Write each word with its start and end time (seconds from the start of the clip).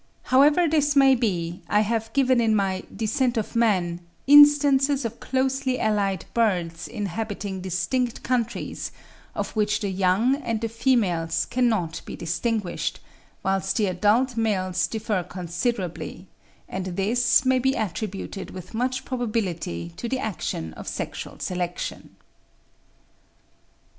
However 0.23 0.67
this 0.67 0.95
may 0.95 1.13
be, 1.13 1.61
I 1.69 1.81
have 1.81 2.11
given 2.13 2.41
in 2.41 2.55
my 2.55 2.81
'Descent 2.95 3.37
of 3.37 3.55
Man' 3.55 3.99
instances 4.25 5.05
of 5.05 5.19
closely 5.19 5.79
allied 5.79 6.25
birds 6.33 6.87
inhabiting 6.87 7.61
distinct 7.61 8.23
countries, 8.23 8.91
of 9.35 9.51
which 9.55 9.79
the 9.79 9.89
young 9.91 10.37
and 10.37 10.59
the 10.59 10.69
females 10.69 11.45
cannot 11.45 12.01
be 12.05 12.15
distinguished, 12.15 12.99
whilst 13.43 13.77
the 13.77 13.85
adult 13.85 14.35
males 14.35 14.87
differ 14.87 15.21
considerably, 15.21 16.25
and 16.67 16.97
this 16.97 17.45
may 17.45 17.59
be 17.59 17.73
attributed 17.75 18.49
with 18.49 18.73
much 18.73 19.05
probability 19.05 19.93
to 19.97 20.09
the 20.09 20.17
action 20.17 20.73
of 20.73 20.87
sexual 20.87 21.37
selection. 21.37 22.15